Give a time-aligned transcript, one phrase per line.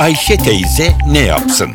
[0.00, 1.72] Ayşe teyze ne yapsın?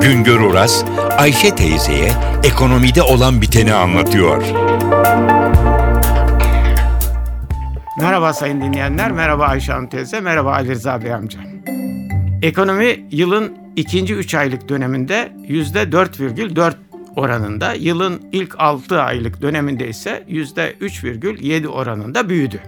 [0.00, 0.84] Güngör Oras,
[1.18, 2.12] Ayşe teyzeye
[2.44, 4.42] ekonomide olan biteni anlatıyor.
[8.00, 11.40] Merhaba sayın dinleyenler, merhaba Ayşe Hanım teyze, merhaba Ali Rıza Bey amca.
[12.42, 16.74] Ekonomi yılın ikinci üç aylık döneminde yüzde 4,4
[17.16, 22.60] oranında, yılın ilk 6 aylık döneminde ise yüzde 3,7 oranında büyüdü.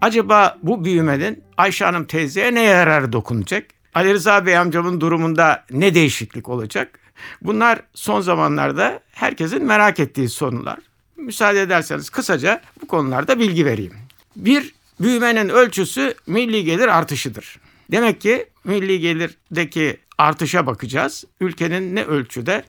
[0.00, 3.66] Acaba bu büyümenin Ayşe Hanım teyzeye ne yararı dokunacak?
[3.94, 6.98] Ali Rıza Bey amcamın durumunda ne değişiklik olacak?
[7.42, 10.78] Bunlar son zamanlarda herkesin merak ettiği sorular.
[11.16, 13.94] Müsaade ederseniz kısaca bu konularda bilgi vereyim.
[14.36, 17.58] Bir, büyümenin ölçüsü milli gelir artışıdır.
[17.90, 21.24] Demek ki milli gelirdeki artışa bakacağız.
[21.40, 22.64] Ülkenin ne ölçüde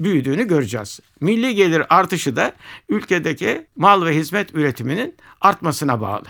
[0.00, 1.00] büyüdüğünü göreceğiz.
[1.20, 2.52] Milli gelir artışı da
[2.88, 6.26] ülkedeki mal ve hizmet üretiminin artmasına bağlı.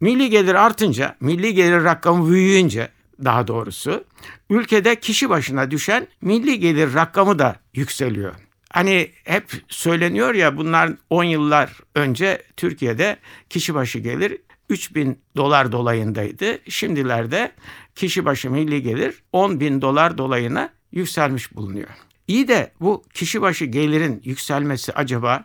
[0.00, 2.88] Milli gelir artınca, milli gelir rakamı büyüyünce
[3.24, 4.04] daha doğrusu
[4.50, 8.34] ülkede kişi başına düşen milli gelir rakamı da yükseliyor.
[8.70, 13.16] Hani hep söyleniyor ya bunlar 10 yıllar önce Türkiye'de
[13.50, 16.70] kişi başı gelir 3000 dolar dolayındaydı.
[16.70, 17.52] Şimdilerde
[17.94, 21.88] kişi başı milli gelir 10 bin dolar dolayına yükselmiş bulunuyor.
[22.28, 25.44] İyi de bu kişi başı gelirin yükselmesi acaba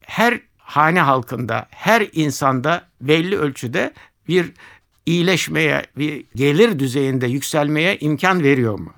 [0.00, 3.92] her hane halkında, her insanda belli ölçüde
[4.28, 4.52] bir
[5.06, 8.92] iyileşmeye, bir gelir düzeyinde yükselmeye imkan veriyor mu?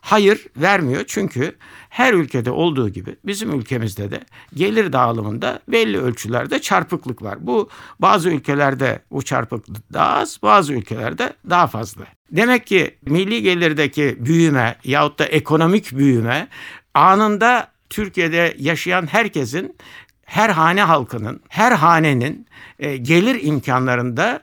[0.00, 1.56] Hayır, vermiyor çünkü
[1.88, 4.20] her ülkede olduğu gibi bizim ülkemizde de
[4.54, 7.46] gelir dağılımında belli ölçülerde çarpıklık var.
[7.46, 12.04] Bu bazı ülkelerde bu çarpıklık daha az, bazı ülkelerde daha fazla.
[12.30, 16.48] Demek ki milli gelirdeki büyüme yahut da ekonomik büyüme
[16.94, 19.76] anında Türkiye'de yaşayan herkesin
[20.24, 22.46] her hane halkının, her hanenin
[22.78, 24.40] e, gelir imkanlarında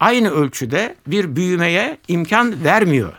[0.00, 3.12] aynı ölçüde bir büyümeye imkan vermiyor.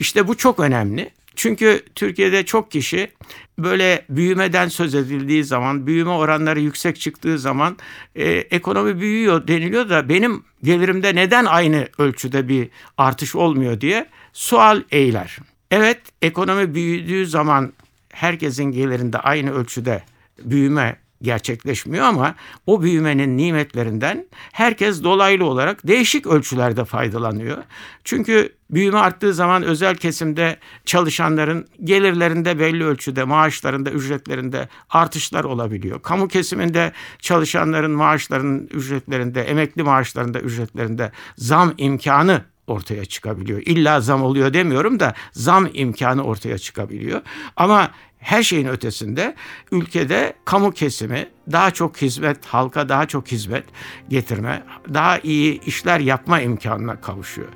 [0.00, 1.10] İşte bu çok önemli.
[1.36, 3.10] Çünkü Türkiye'de çok kişi
[3.58, 7.76] böyle büyümeden söz edildiği zaman, büyüme oranları yüksek çıktığı zaman
[8.14, 14.82] e, ekonomi büyüyor deniliyor da benim gelirimde neden aynı ölçüde bir artış olmuyor diye sual
[14.90, 15.38] eyler.
[15.70, 17.72] Evet, ekonomi büyüdüğü zaman
[18.12, 20.02] herkesin gelirinde aynı ölçüde
[20.38, 22.34] büyüme gerçekleşmiyor ama
[22.66, 27.58] o büyümenin nimetlerinden herkes dolaylı olarak değişik ölçülerde faydalanıyor.
[28.04, 36.02] Çünkü büyüme arttığı zaman özel kesimde çalışanların gelirlerinde belli ölçüde, maaşlarında, ücretlerinde artışlar olabiliyor.
[36.02, 43.62] Kamu kesiminde çalışanların maaşlarının ücretlerinde, emekli maaşlarında, ücretlerinde zam imkanı ortaya çıkabiliyor.
[43.66, 47.20] İlla zam oluyor demiyorum da zam imkanı ortaya çıkabiliyor.
[47.56, 47.90] Ama
[48.22, 49.34] her şeyin ötesinde
[49.72, 53.64] ülkede kamu kesimi daha çok hizmet, halka daha çok hizmet
[54.08, 54.62] getirme,
[54.94, 57.48] daha iyi işler yapma imkanına kavuşuyor.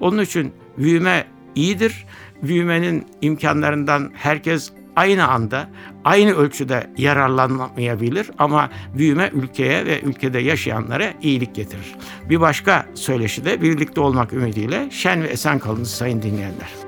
[0.00, 2.06] Onun için büyüme iyidir.
[2.42, 5.70] Büyümenin imkanlarından herkes aynı anda,
[6.04, 11.94] aynı ölçüde yararlanmayabilir ama büyüme ülkeye ve ülkede yaşayanlara iyilik getirir.
[12.30, 16.87] Bir başka söyleşi de birlikte olmak ümidiyle şen ve esen kalınız sayın dinleyenler.